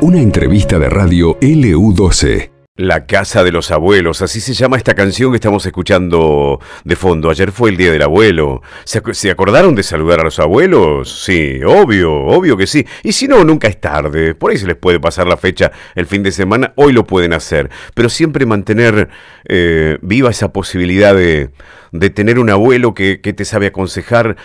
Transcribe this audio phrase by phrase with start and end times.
[0.00, 2.50] Una entrevista de radio LU12.
[2.74, 7.28] La casa de los abuelos, así se llama esta canción que estamos escuchando de fondo.
[7.30, 8.62] Ayer fue el día del abuelo.
[8.84, 11.22] ¿Se, ac- se acordaron de saludar a los abuelos?
[11.22, 12.84] Sí, obvio, obvio que sí.
[13.04, 14.34] Y si no, nunca es tarde.
[14.34, 16.72] Por ahí se les puede pasar la fecha el fin de semana.
[16.76, 17.68] Hoy lo pueden hacer.
[17.94, 19.10] Pero siempre mantener
[19.48, 21.50] eh, viva esa posibilidad de,
[21.92, 24.36] de tener un abuelo que, que te sabe aconsejar.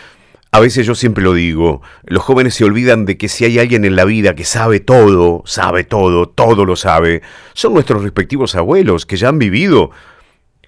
[0.52, 3.84] A veces yo siempre lo digo, los jóvenes se olvidan de que si hay alguien
[3.84, 7.22] en la vida que sabe todo, sabe todo, todo lo sabe,
[7.54, 9.92] son nuestros respectivos abuelos que ya han vivido,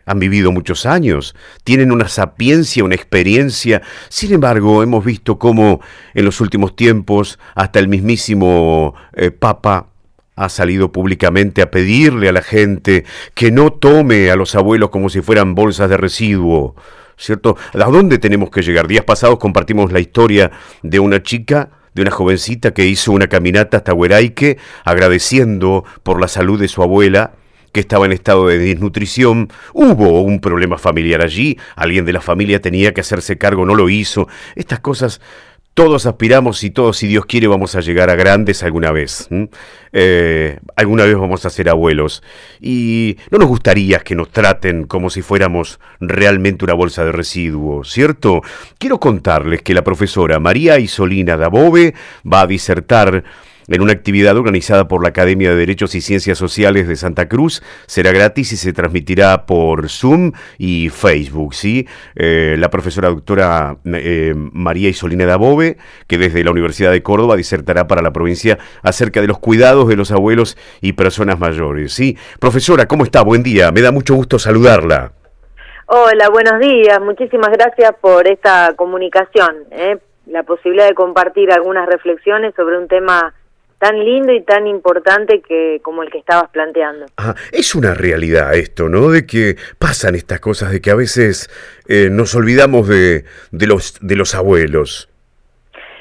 [0.05, 3.81] han vivido muchos años, tienen una sapiencia, una experiencia.
[4.09, 5.81] Sin embargo, hemos visto cómo
[6.13, 9.87] en los últimos tiempos hasta el mismísimo eh, Papa
[10.35, 15.09] ha salido públicamente a pedirle a la gente que no tome a los abuelos como
[15.09, 16.75] si fueran bolsas de residuo.
[17.19, 17.57] ¿Cierto?
[17.73, 18.87] ¿A dónde tenemos que llegar?
[18.87, 20.51] Días pasados compartimos la historia
[20.83, 26.29] de una chica, de una jovencita que hizo una caminata hasta Hueraique agradeciendo por la
[26.29, 27.33] salud de su abuela
[27.73, 32.61] que estaba en estado de desnutrición, hubo un problema familiar allí, alguien de la familia
[32.61, 34.27] tenía que hacerse cargo, no lo hizo.
[34.55, 35.19] Estas cosas
[35.79, 39.29] todos aspiramos y todos, si Dios quiere, vamos a llegar a grandes alguna vez.
[39.93, 42.21] Eh, alguna vez vamos a ser abuelos.
[42.59, 47.89] Y no nos gustaría que nos traten como si fuéramos realmente una bolsa de residuos,
[47.93, 48.41] ¿cierto?
[48.77, 51.93] Quiero contarles que la profesora María Isolina Dabove
[52.29, 53.23] va a disertar
[53.69, 57.63] en una actividad organizada por la Academia de Derechos y Ciencias Sociales de Santa Cruz.
[57.85, 61.87] Será gratis y se transmitirá por Zoom y Facebook, ¿sí?
[62.15, 65.77] Eh, la profesora doctora eh, María Isolina Dabove,
[66.07, 69.95] que desde la Universidad de Córdoba disertará para la provincia acerca de los cuidados de
[69.95, 72.17] los abuelos y personas mayores, ¿sí?
[72.39, 73.23] Profesora, ¿cómo está?
[73.23, 75.11] Buen día, me da mucho gusto saludarla.
[75.85, 77.01] Hola, buenos días.
[77.01, 79.97] Muchísimas gracias por esta comunicación, ¿eh?
[80.27, 83.33] la posibilidad de compartir algunas reflexiones sobre un tema
[83.79, 87.05] tan lindo y tan importante que como el que estabas planteando.
[87.51, 89.09] Es una realidad esto, ¿no?
[89.09, 91.49] De que pasan estas cosas, de que a veces
[91.87, 95.09] eh, nos olvidamos de, de, los, de los abuelos.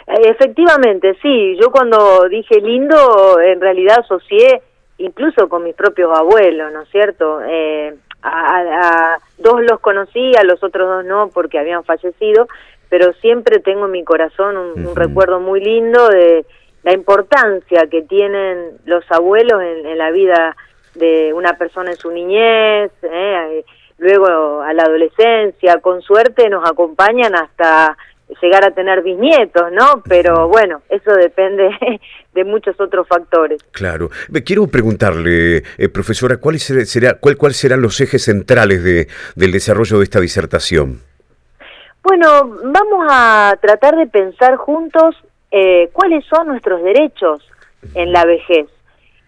[0.08, 1.56] Eh, Efectivamente, sí.
[1.60, 4.60] Yo cuando dije lindo, en realidad asocié
[4.98, 7.40] incluso con mis propios abuelos, ¿no es cierto?
[7.46, 12.48] Eh, a, a- a dos los conocí, a los otros dos no, porque habían fallecido,
[12.88, 16.44] pero siempre tengo en mi corazón un, un recuerdo muy lindo de
[16.88, 20.56] la importancia que tienen los abuelos en, en la vida
[20.94, 23.62] de una persona en su niñez, ¿eh?
[23.98, 27.94] luego a la adolescencia, con suerte nos acompañan hasta
[28.40, 30.02] llegar a tener bisnietos, ¿no?
[30.08, 31.68] Pero bueno, eso depende
[32.34, 33.62] de muchos otros factores.
[33.72, 34.08] Claro.
[34.30, 39.08] Me quiero preguntarle, eh, profesora, ¿cuáles ser- será, cuál, ¿cuáles serán los ejes centrales de,
[39.36, 41.02] del desarrollo de esta disertación?
[42.02, 45.14] Bueno, vamos a tratar de pensar juntos
[45.50, 47.46] eh, cuáles son nuestros derechos
[47.94, 48.66] en la vejez.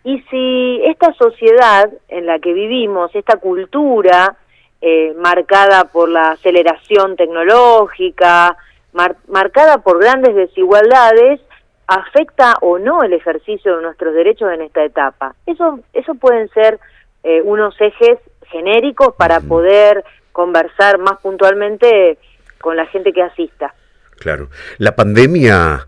[0.05, 4.37] Y si esta sociedad en la que vivimos, esta cultura
[4.81, 8.57] eh, marcada por la aceleración tecnológica,
[8.93, 11.41] mar- marcada por grandes desigualdades,
[11.87, 15.35] afecta o no el ejercicio de nuestros derechos en esta etapa.
[15.45, 16.79] Eso, eso pueden ser
[17.23, 22.17] eh, unos ejes genéricos para poder conversar más puntualmente
[22.61, 23.75] con la gente que asista.
[24.19, 24.49] Claro.
[24.79, 25.87] La pandemia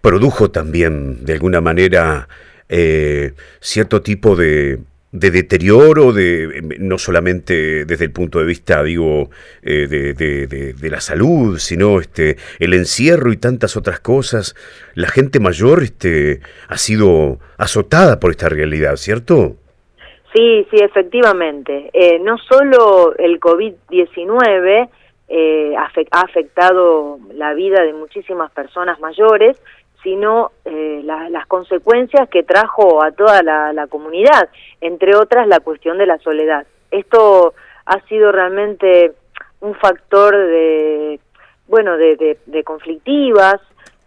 [0.00, 2.28] produjo también, de alguna manera,
[2.68, 4.80] eh, cierto tipo de,
[5.12, 9.30] de deterioro, de, eh, no solamente desde el punto de vista, digo,
[9.62, 14.54] eh, de la salud, sino este, el encierro y tantas otras cosas.
[14.94, 19.56] La gente mayor este, ha sido azotada por esta realidad, ¿cierto?
[20.34, 21.90] Sí, sí, efectivamente.
[21.92, 24.88] Eh, no solo el COVID-19
[25.34, 29.56] eh, ha afectado la vida de muchísimas personas mayores,
[30.02, 34.50] sino eh, la- las consecuencias que trajo a toda la, comunidad,
[34.82, 36.66] entre otras la cuestión de la soledad.
[36.90, 37.54] Esto
[37.86, 39.12] ha sido realmente
[39.60, 41.18] un factor de,
[41.66, 43.56] bueno, de, de- de conflictivas,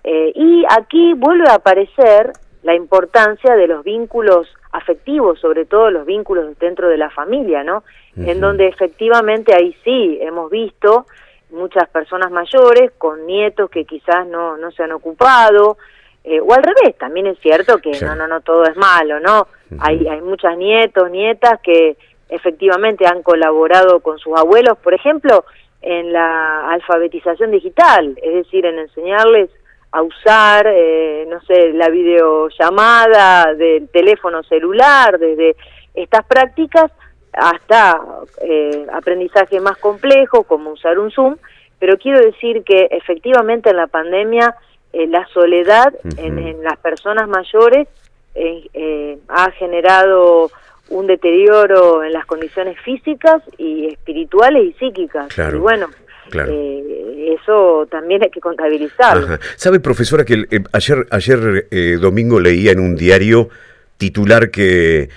[0.03, 2.33] eh, y aquí vuelve a aparecer
[2.65, 7.83] la importancia de los vínculos afectivos, sobre todo los vínculos dentro de la familia, ¿no?
[8.17, 11.06] En donde efectivamente ahí sí hemos visto
[11.51, 15.77] muchas personas mayores con nietos que quizás no, no se han ocupado,
[16.23, 18.15] eh, o al revés, también es cierto que Claro.
[18.15, 19.47] no, no, no todo es malo, ¿no?
[19.79, 21.97] Hay, hay muchas nietos, nietas que
[22.29, 25.45] efectivamente han colaborado con sus abuelos, por ejemplo,
[25.83, 29.51] en la alfabetización digital, es decir, en enseñarles
[29.95, 35.56] a usar, eh, no sé, la videollamada del teléfono celular, desde
[35.94, 36.92] estas prácticas
[37.31, 38.01] hasta
[38.42, 41.38] eh, aprendizaje más complejo, como usar un Zoom,
[41.80, 44.56] pero quiero decir que efectivamente en la pandemia
[44.92, 47.88] eh, la soledad en, las personas mayores
[48.33, 50.51] eh, ha generado
[50.89, 55.27] un deterioro en las condiciones físicas y espirituales y psíquicas.
[55.38, 55.88] Y bueno,
[56.31, 59.39] eso también hay que contabilizar.
[59.56, 61.68] ¿Sabe, profesora, que ayer, ayer
[62.00, 63.50] domingo leía en un diario
[63.98, 65.10] titular que,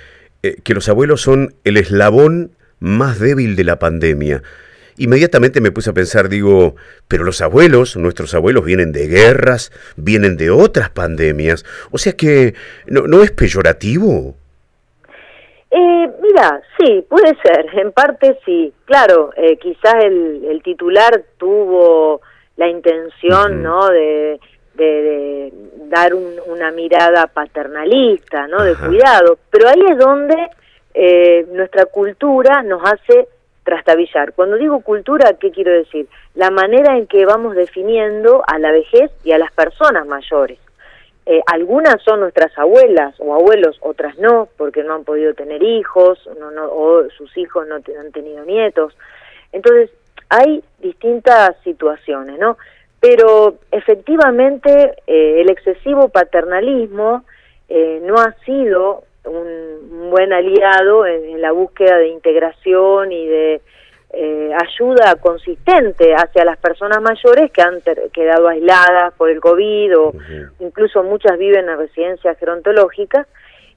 [0.62, 4.43] que los abuelos son el eslabón más débil de la pandemia?
[4.99, 6.75] Inmediatamente me puse a pensar, digo,
[7.06, 12.54] pero los abuelos, nuestros abuelos vienen de guerras, vienen de otras pandemias, o sea que
[12.88, 14.37] no, no es peyorativo.
[15.70, 18.72] Eh, mira, sí, puede ser, en parte sí.
[18.86, 22.22] Claro, eh, quizás el, el, titular tuvo
[22.56, 24.40] la intención, ¿no?, de,
[24.74, 25.52] de,
[25.88, 30.48] dar una mirada paternalista, ¿no?, de cuidado, pero ahí es donde
[30.94, 33.28] eh, nuestra cultura nos hace
[33.62, 34.32] trastabillar.
[34.32, 36.08] Cuando digo cultura, ¿qué quiero decir?
[36.34, 40.58] La manera en que vamos definiendo a la vejez y a las personas mayores.
[41.30, 46.19] Eh, algunas son nuestras abuelas o abuelos, otras no, porque no han podido tener hijos
[46.40, 48.96] no, no, o sus hijos no han tenido nietos.
[49.52, 49.90] Entonces,
[50.30, 52.56] hay distintas situaciones, ¿no?
[52.98, 57.25] Pero efectivamente eh, el excesivo paternalismo
[57.69, 63.60] eh, no ha sido un, buen aliado en, la búsqueda de integración y de
[64.78, 67.80] ayuda consistente hacia las personas mayores que han
[68.12, 70.12] quedado aisladas por el COVID o
[70.60, 73.26] incluso muchas viven en residencias gerontológicas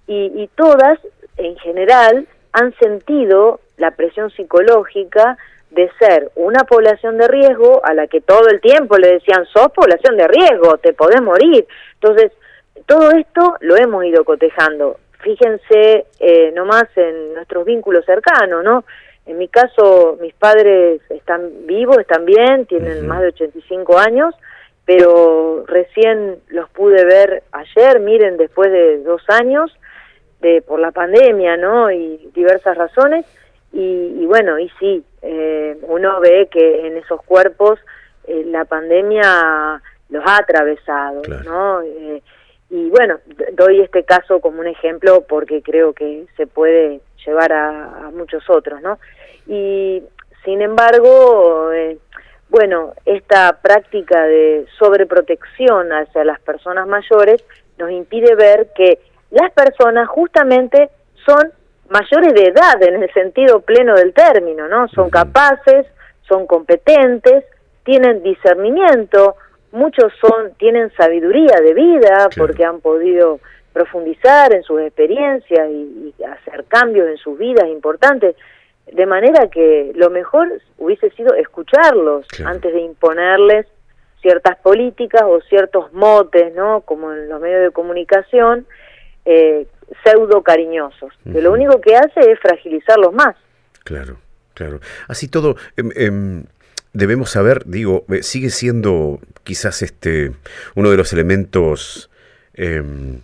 [0.08, 1.00] y, y todas
[1.38, 5.38] en general han sentido la presión psicológica
[5.72, 9.72] de ser una población de riesgo a la que todo el tiempo le decían, sos
[9.72, 11.66] población de riesgo, te podés morir.
[11.94, 12.34] Entonces,
[12.86, 18.84] todo esto lo hemos ido cotejando fíjense eh, nomás en nuestros vínculos cercanos, ¿no?
[19.32, 24.36] En mi caso, mis padres están vivos, están bien, tienen más de 85 años,
[24.84, 29.72] pero recién los pude ver ayer, miren, después de dos años,
[30.42, 31.90] de por la pandemia, ¿no?
[31.90, 33.26] Y diversas razones,
[33.72, 37.80] y, bueno, y sí, eh, uno ve que en esos cuerpos
[38.28, 41.82] eh, la pandemia los ha atravesado, ¿no?
[41.84, 42.22] Eh,
[42.70, 43.20] y bueno,
[43.54, 48.82] doy este caso como un ejemplo porque creo que se puede llevar a, muchos otros,
[48.82, 49.00] ¿no?
[49.48, 50.04] Y
[50.44, 51.98] sin embargo, eh,
[52.50, 57.44] bueno, esta práctica de sobreprotección hacia las personas mayores
[57.78, 59.00] nos impide ver que
[59.32, 60.90] las personas justamente
[61.26, 61.52] son
[61.90, 64.88] mayores de edad en el sentido pleno del término, ¿no?
[64.90, 65.86] Son capaces,
[66.28, 67.46] son competentes,
[67.84, 69.36] tienen discernimiento,
[69.72, 73.40] muchos son tienen sabiduría de vida porque han podido
[73.74, 78.36] profundizar en sus experiencias y, hacer cambios en sus vidas importantes
[78.92, 83.68] de manera que lo mejor hubiese sido escucharlos antes de imponerles
[84.22, 86.82] ciertas políticas o ciertos motes, ¿no?
[86.82, 88.68] Como en los medios de comunicación,
[89.26, 89.68] eh,
[90.04, 93.36] pseudo cariñosos, que lo único que hace es fragilizarlos más.
[93.84, 94.18] Claro,
[94.54, 94.80] claro.
[95.08, 96.44] Así todo, em, em,
[96.94, 100.32] debemos saber, digo, eh, sigue siendo quizás este
[100.76, 102.10] uno de los elementos
[102.54, 103.22] em,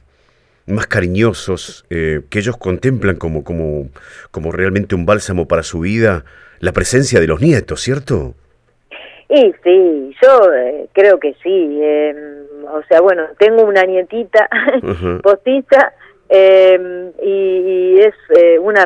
[0.68, 3.88] más cariñosos eh, que ellos contemplan como, como,
[4.32, 6.26] como realmente un bálsamo para su vida,
[6.60, 8.36] la presencia de los nietos, ¿cierto?
[9.30, 11.80] Y sí, yo eh, creo que sí.
[11.82, 14.50] Em, o sea, bueno, tengo una nietita
[15.24, 15.94] postiza
[16.30, 18.14] em, y, es
[18.62, 18.86] una,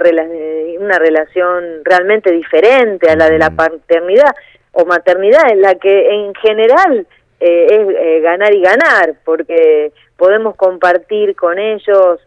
[0.79, 4.31] una relación realmente diferente a la de la paternidad
[4.71, 7.07] o maternidad en la que en general
[7.43, 12.19] eh, es eh, ganar y ganar, porque podemos compartir con ellos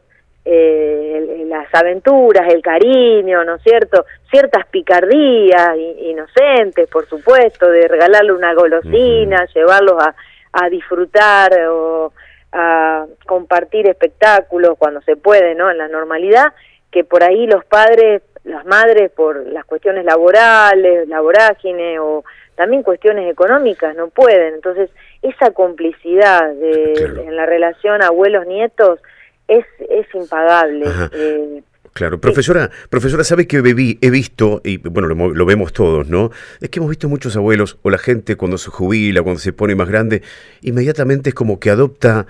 [0.44, 4.04] eh, las aventuras, el cariño, ¿no es cierto?
[4.28, 10.16] Ciertas picardías inocentes, por supuesto, de regalarle una golosina, llevarlos a,
[10.52, 12.12] a disfrutar o
[12.50, 15.70] a compartir espectáculos cuando se puede, ¿no?
[15.70, 16.52] En la normalidad,
[16.90, 22.24] que por ahí los padres las madres por las cuestiones laborales, la vorágine o
[22.56, 24.54] también cuestiones económicas no pueden.
[24.54, 24.90] Entonces,
[25.22, 29.00] esa complicidad de, en la relación abuelos-nietos
[29.48, 30.86] es, es impagable.
[31.12, 36.08] Eh, claro, profesora, profesora, sabe que bebí, he visto, y bueno, lo, lo, vemos todos,
[36.08, 36.30] ¿no?
[36.60, 39.74] Es que hemos visto muchos abuelos, o la gente cuando se jubila, cuando se pone
[39.74, 40.22] más grande,
[40.62, 42.26] inmediatamente es como que adopta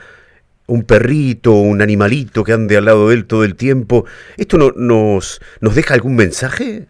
[0.67, 4.07] un perrito, un animalito que ande al lado de él todo el tiempo.
[4.37, 6.87] ¿Esto no, nos, nos deja algún mensaje?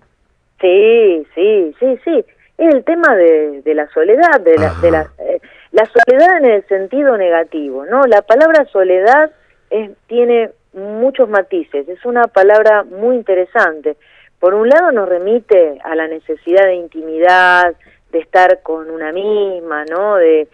[0.61, 2.25] Sí, sí, sí, sí.
[2.57, 5.41] Es el tema de, de la soledad, de la, de la, eh,
[5.73, 8.07] la soledad en el sentido negativo, ¿no?
[8.07, 9.33] La palabra soledad
[9.71, 13.97] es, tiene muchos matices, es una palabra muy interesante.
[14.39, 17.75] Por un lado nos remite a la necesidad de intimidad,
[18.13, 20.17] de estar con una misma, ¿no?
[20.17, 20.47] De,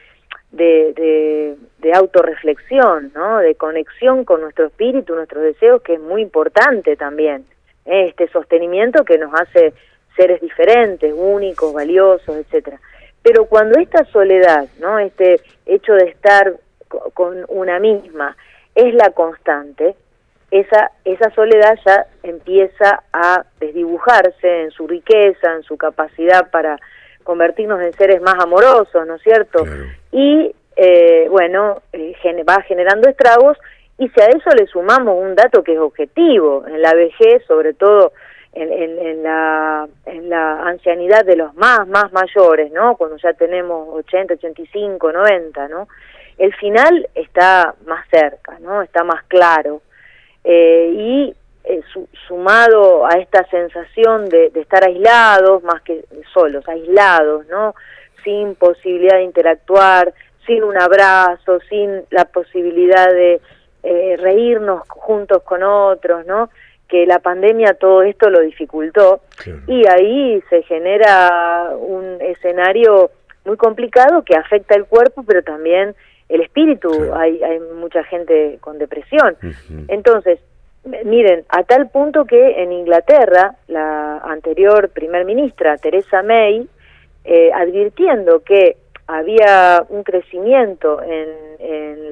[0.53, 3.39] de, de, autorreflexión, ¿no?
[3.39, 7.45] de conexión con nuestro espíritu, nuestros deseos, que es muy importante también.
[7.85, 8.07] ¿eh?
[8.09, 9.73] Este sostenimiento que nos hace
[10.21, 12.79] seres diferentes, únicos, valiosos, etcétera.
[13.23, 14.99] Pero cuando esta soledad, ¿no?
[14.99, 16.55] este hecho de estar
[17.15, 18.37] con una misma,
[18.75, 19.95] es la constante,
[20.51, 26.79] esa, esa soledad ya empieza a desdibujarse en su riqueza, en su capacidad para
[27.23, 29.65] convertirnos en seres más amorosos, ¿no es cierto?
[30.13, 32.15] Y eh, bueno, eh,
[32.49, 33.57] va generando estragos
[33.99, 37.75] y si a eso le sumamos un dato que es objetivo, en la vejez, sobre
[37.75, 38.13] todo
[38.53, 42.97] en, la, en la ancianidad de los más, más mayores, ¿no?
[42.97, 45.89] Cuando ya tenemos 80, 85, 90, ¿no?
[46.37, 48.83] El final está más cerca, ¿no?
[48.83, 49.83] Está más claro.
[50.43, 51.83] Eh, y eh,
[52.27, 57.75] sumado a esta sensación de, estar aislados, más que solos, aislados, ¿no?
[58.25, 60.13] Sin posibilidad de interactuar,
[60.47, 63.41] sin un abrazo, sin la posibilidad de
[63.83, 66.51] eh, reírnos juntos con otros, ¿no?
[66.91, 69.21] Que la pandemia todo esto lo dificultó
[69.67, 73.11] y ahí se genera un escenario
[73.45, 75.95] muy complicado que afecta el cuerpo, pero también
[76.29, 76.91] el espíritu.
[77.15, 79.37] Hay, hay mucha gente con depresión.
[79.89, 80.41] Entonces,
[80.83, 86.67] Miren, a tal punto que en Inglaterra, la anterior primer ministra, Theresa May,
[87.25, 91.51] eh, advirtiendo que había un crecimiento en,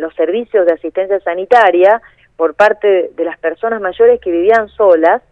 [0.00, 2.00] los servicios de asistencia sanitaria
[2.38, 5.22] por parte de las personas mayores que vivían solas,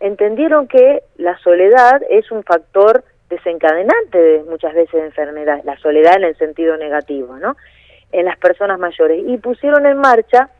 [0.00, 6.16] entendieron que la soledad es un factor desencadenante de muchas veces de enfermedad, la soledad
[6.16, 7.56] en el sentido negativo, ¿no?
[8.12, 10.50] En las personas mayores y pusieron en marcha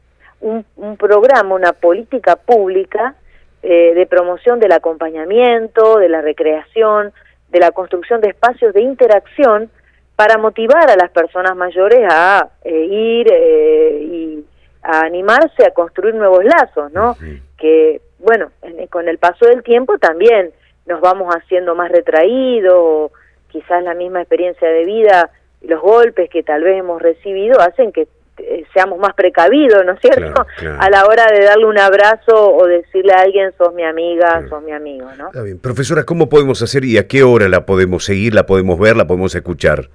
[0.40, 0.64] un,
[0.96, 3.14] programa, una política pública
[3.62, 7.12] eh, de promoción del acompañamiento, de la recreación,
[7.50, 9.70] de la construcción de espacios de interacción
[10.16, 14.44] para motivar a las personas mayores a eh, ir eh, y
[14.82, 17.16] a animarse a construir nuevos lazos, ¿no?
[17.56, 18.50] Que, bueno,
[18.90, 20.50] con el paso del tiempo también
[20.86, 23.12] nos vamos haciendo más retraídos,
[23.48, 27.92] quizás la misma experiencia de vida y los golpes que tal vez hemos recibido hacen
[27.92, 28.08] que
[28.38, 30.46] eh, seamos más precavidos, ¿no es cierto?
[30.78, 34.62] A la hora de darle un abrazo o decirle a alguien, sos mi amiga, sos
[34.62, 35.26] mi amigo, ¿no?
[35.26, 35.60] Está bien.
[35.60, 39.06] Profesora, ¿cómo podemos hacer y a qué hora la podemos seguir, la podemos ver, la
[39.06, 39.90] podemos escuchar?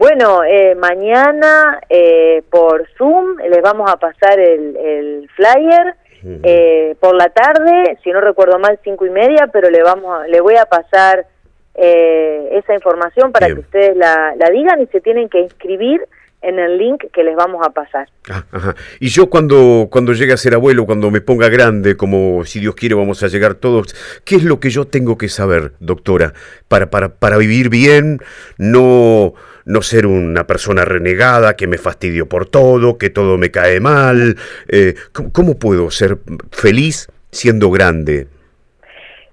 [0.00, 6.96] Bueno, eh, mañana eh, por Zoom les vamos a pasar el, flyer.
[6.98, 10.56] por la tarde, si no recuerdo mal, cinco y media, pero le vamos, le voy
[10.56, 11.26] a pasar
[11.74, 16.00] esa información para que ustedes la, la digan y se tienen que inscribir
[16.42, 18.08] en el link que les vamos a pasar.
[18.28, 22.60] Ah, y yo cuando, cuando llegue a ser abuelo, cuando me ponga grande, como si
[22.60, 23.94] Dios quiere vamos a llegar todos,
[24.24, 26.32] ¿qué es lo que yo tengo que saber, doctora,
[26.68, 28.20] para, para, para vivir bien,
[28.56, 33.80] no, no ser una persona renegada, que me fastidio por todo, que todo me cae
[33.80, 34.36] mal?
[34.68, 34.94] Eh,
[35.32, 36.18] ¿Cómo puedo ser
[36.50, 38.28] feliz siendo grande?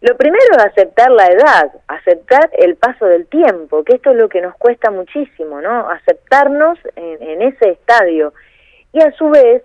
[0.08, 4.30] Lo primero es aceptar la edad, aceptar el paso del tiempo, que esto es lo
[4.30, 5.90] que nos cuesta muchísimo, ¿no?
[5.90, 8.34] Aceptarnos en, ese estadio
[8.94, 9.64] y a su vez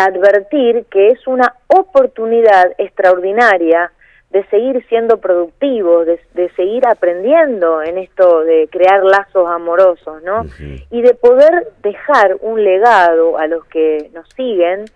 [0.00, 3.92] advertir que es una oportunidad extraordinaria
[4.30, 10.44] de seguir siendo productivos, de, seguir aprendiendo en esto de crear lazos amorosos, ¿no?
[10.90, 14.86] Y de poder dejar un legado a los que nos siguen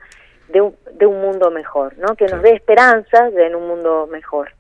[0.49, 2.17] de un, de un mundo mejor, ¿no?
[2.17, 4.51] Que nos dé esperanzas de en un mundo mejor.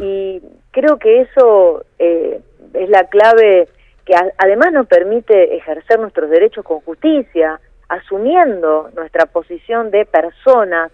[0.00, 2.40] Y creo que eso eh,
[2.72, 3.68] es la clave
[4.04, 10.92] que además nos permite ejercer nuestros derechos con justicia, asumiendo nuestra posición de personas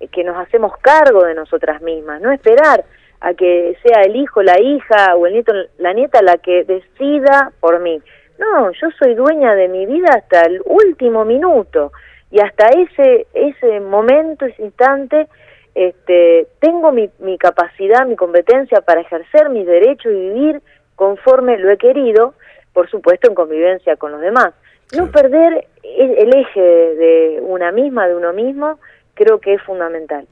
[0.00, 2.84] eh, que nos hacemos cargo de nosotras mismas, no esperar
[3.20, 7.52] a que sea el hijo, la hija o el nieto, la nieta la que decida
[7.60, 8.00] por mí.
[8.38, 11.92] No, yo soy dueña de mi vida hasta el último minuto.
[12.30, 15.28] Y hasta ese ese momento, ese instante
[15.76, 20.62] este, tengo mi, mi capacidad, mi competencia para ejercer mis derechos y vivir
[20.94, 22.32] conforme lo he querido,
[22.72, 24.54] por supuesto en convivencia con los demás.
[24.96, 28.78] No perder el, eje de una misma, de uno mismo,
[29.12, 30.26] creo que es fundamental.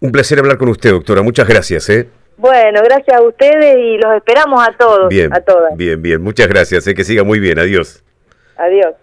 [0.00, 1.22] Un placer hablar con usted, doctora.
[1.22, 1.88] Muchas gracias.
[1.88, 2.08] ¿eh?
[2.36, 5.76] Bueno, gracias a ustedes y los esperamos a todos, bien, a todas.
[5.76, 6.20] Bien, bien.
[6.20, 6.88] Muchas gracias.
[6.88, 6.94] ¿eh?
[6.94, 7.58] Que siga muy bien.
[7.58, 8.02] Adiós.
[8.56, 8.94] Adiós.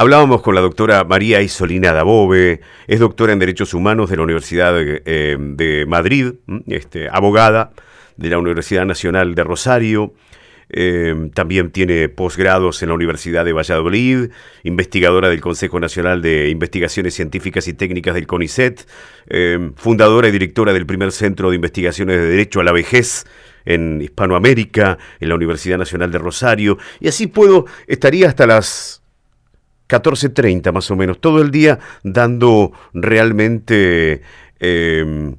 [0.00, 4.72] Hablábamos con la doctora María Isolina Dabove, es doctora en Derechos Humanos de la Universidad
[4.72, 6.36] de, eh, Madrid,
[6.68, 7.72] este, abogada
[8.16, 10.14] de la Universidad Nacional de Rosario,
[10.70, 14.30] eh, también tiene posgrados en la Universidad de Valladolid,
[14.62, 18.88] investigadora del Consejo Nacional de Investigaciones Científicas y Técnicas del CONICET,
[19.28, 23.26] eh, fundadora y directora del primer Centro de Investigaciones de Derecho a la Vejez
[23.66, 29.00] en Hispanoamérica, en la Universidad Nacional de Rosario, y así puedo, estaría hasta las
[29.90, 34.22] 14.30 más o menos, todo el día dando realmente
[34.60, 35.34] em,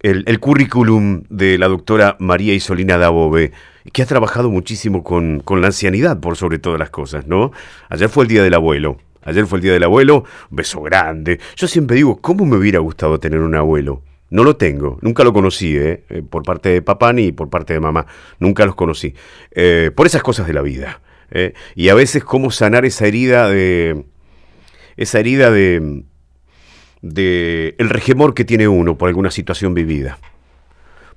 [0.00, 3.52] el, currículum de la doctora María Isolina Dabove,
[3.92, 7.50] que ha trabajado muchísimo con, con la ancianidad, por sobre todas las cosas, ¿no?
[7.88, 8.98] Ayer fue el Día del Abuelo.
[9.22, 11.40] Ayer fue el Día del Abuelo, beso grande.
[11.56, 14.02] Yo siempre digo, ¿cómo me hubiera gustado tener un abuelo?
[14.30, 16.04] No lo tengo, nunca lo conocí, ¿eh?
[16.08, 18.06] eh por parte de papá ni por parte de mamá,
[18.38, 19.14] nunca los conocí.
[19.50, 21.00] Eh, por esas cosas de la vida.
[21.30, 21.54] ¿Eh?
[21.74, 24.04] Y a veces cómo sanar esa herida de...
[24.96, 26.04] Esa herida de...
[27.02, 30.18] de el regemor que tiene uno por alguna situación vivida.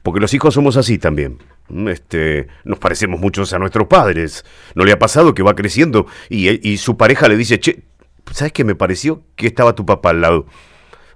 [0.04, 1.40] Porque los hijos somos así también.
[1.88, 4.46] Este, nos parecemos muchos a nuestros padres.
[4.76, 7.84] ¿No le ha pasado que va creciendo y, y su pareja le dice, che,
[8.32, 9.24] ¿sabes qué me pareció?
[9.36, 10.46] Que estaba tu papá al lado.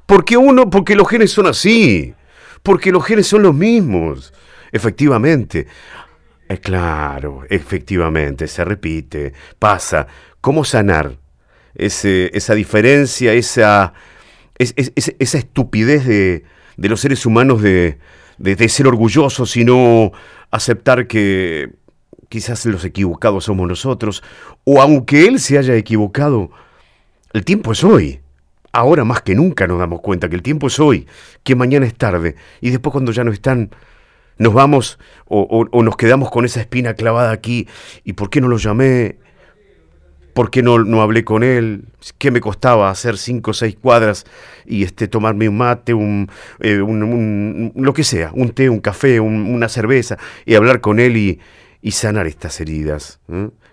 [0.06, 2.14] Porque uno, porque los genes son así.
[2.62, 4.34] Porque los genes son los mismos.
[4.72, 5.68] Efectivamente.
[6.50, 10.08] Eh, claro, efectivamente, se repite, pasa.
[10.42, 11.18] ¿Cómo sanar
[11.74, 13.94] ese, esa diferencia, esa,
[14.58, 16.44] esa estupidez de,
[16.78, 17.98] de, los seres humanos de,
[18.38, 20.12] de, de ser orgullosos y no
[20.52, 21.72] aceptar que
[22.30, 24.22] quizás los equivocados somos nosotros?
[24.66, 26.52] O aunque él se haya equivocado,
[27.32, 28.20] el tiempo es hoy.
[28.72, 31.08] Ahora más que nunca nos damos cuenta que el tiempo es hoy,
[31.44, 32.36] que mañana es tarde.
[32.60, 33.70] Y después cuando ya no están,
[34.38, 37.68] nos vamos o, nos quedamos con esa espina clavada aquí.
[38.04, 39.18] ¿Y por qué no lo llamé?
[40.34, 41.86] ¿Por qué no, hablé con él?
[42.18, 44.26] ¿Qué me costaba hacer cinco o seis cuadras
[44.66, 46.84] y este, tomarme un mate, un, eh,
[47.76, 51.40] lo que sea, un té, un café, una cerveza, y hablar con él y,
[51.92, 53.20] sanar estas heridas?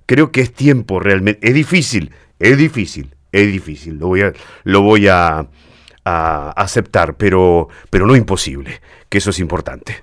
[0.05, 1.49] Creo que es tiempo realmente.
[1.49, 4.33] Es difícil, es difícil es difícil, lo voy a,
[4.64, 5.47] lo voy a
[6.05, 10.02] aceptar, pero, pero no imposible, que eso es importante.